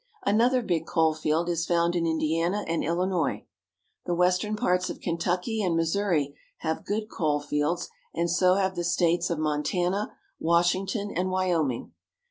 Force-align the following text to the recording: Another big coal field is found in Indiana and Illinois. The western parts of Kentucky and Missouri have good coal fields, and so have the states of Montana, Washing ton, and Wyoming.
Another 0.25 0.63
big 0.63 0.87
coal 0.87 1.13
field 1.13 1.47
is 1.47 1.67
found 1.67 1.95
in 1.95 2.07
Indiana 2.07 2.65
and 2.67 2.83
Illinois. 2.83 3.45
The 4.07 4.15
western 4.15 4.55
parts 4.55 4.89
of 4.89 4.99
Kentucky 4.99 5.61
and 5.61 5.75
Missouri 5.75 6.35
have 6.61 6.85
good 6.85 7.07
coal 7.07 7.39
fields, 7.39 7.87
and 8.11 8.27
so 8.27 8.55
have 8.55 8.75
the 8.75 8.83
states 8.83 9.29
of 9.29 9.37
Montana, 9.37 10.17
Washing 10.39 10.87
ton, 10.87 11.11
and 11.15 11.29
Wyoming. 11.29 11.91